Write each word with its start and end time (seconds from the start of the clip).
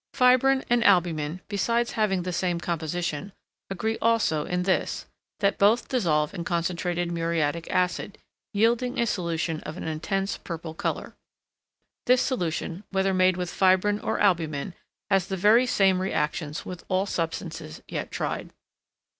Fibrine 0.15 0.63
and 0.67 0.83
albumen, 0.83 1.41
besides 1.47 1.91
having 1.91 2.23
the 2.23 2.33
same 2.33 2.59
composition, 2.59 3.33
agree 3.69 3.99
also 4.01 4.45
in 4.45 4.63
this, 4.63 5.05
that 5.41 5.59
both 5.59 5.89
dissolve 5.89 6.33
in 6.33 6.43
concentrated 6.43 7.11
muriatic 7.11 7.69
acid, 7.69 8.17
yielding 8.51 8.99
a 8.99 9.05
solution 9.05 9.59
of 9.59 9.77
an 9.77 9.83
intense 9.83 10.37
purple 10.37 10.73
colour. 10.73 11.15
This 12.07 12.23
solution, 12.23 12.83
whether 12.89 13.13
made 13.13 13.37
with 13.37 13.51
fibrine 13.53 13.99
or 13.99 14.19
albumen, 14.19 14.73
has 15.11 15.27
the 15.27 15.37
very 15.37 15.67
same 15.67 16.01
re 16.01 16.11
actions 16.11 16.65
with 16.65 16.83
all 16.87 17.05
substances 17.05 17.83
yet 17.87 18.09
tried. 18.09 18.49